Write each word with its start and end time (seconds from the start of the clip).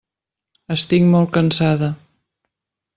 Estic 0.77 1.05
molt 1.11 1.31
cansada. 1.37 1.95